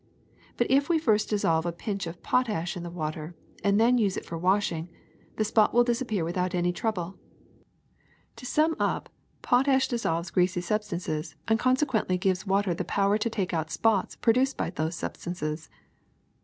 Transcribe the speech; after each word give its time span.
But 0.57 0.65
if 0.71 0.89
we 0.89 0.97
first 0.97 1.29
dissolve 1.29 1.63
a 1.63 1.71
pinch 1.71 2.07
of 2.07 2.23
potash 2.23 2.75
in 2.75 2.81
the 2.81 2.89
water 2.89 3.35
and 3.63 3.79
then 3.79 3.99
use 3.99 4.17
it 4.17 4.25
for 4.25 4.35
washing, 4.35 4.89
the 5.35 5.43
spot 5.45 5.75
will 5.75 5.83
disappear 5.83 6.23
without 6.25 6.55
any 6.55 6.73
trouble. 6.73 7.19
To 8.37 8.45
sum 8.47 8.75
up, 8.79 9.09
potash 9.43 9.87
dissolves 9.87 10.31
greasy 10.31 10.61
substances 10.61 11.35
and 11.47 11.59
consequently 11.59 12.17
gives 12.17 12.47
water 12.47 12.73
the 12.73 12.83
power 12.83 13.19
to 13.19 13.29
take 13.29 13.53
out 13.53 13.69
spots 13.69 14.15
produced 14.15 14.57
by 14.57 14.71
those 14.71 14.95
substances. 14.95 15.69